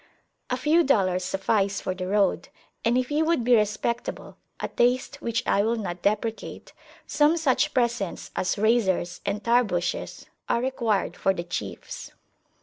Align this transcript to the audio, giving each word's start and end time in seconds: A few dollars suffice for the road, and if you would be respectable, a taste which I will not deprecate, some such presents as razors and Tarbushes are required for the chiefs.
A 0.49 0.57
few 0.57 0.83
dollars 0.83 1.23
suffice 1.23 1.79
for 1.79 1.93
the 1.93 2.07
road, 2.07 2.49
and 2.83 2.97
if 2.97 3.11
you 3.11 3.23
would 3.23 3.43
be 3.43 3.55
respectable, 3.55 4.35
a 4.59 4.67
taste 4.67 5.17
which 5.17 5.43
I 5.45 5.61
will 5.61 5.75
not 5.75 6.01
deprecate, 6.01 6.73
some 7.05 7.37
such 7.37 7.71
presents 7.71 8.31
as 8.35 8.57
razors 8.57 9.21
and 9.27 9.43
Tarbushes 9.43 10.25
are 10.49 10.59
required 10.59 11.15
for 11.15 11.35
the 11.35 11.43
chiefs. 11.43 12.13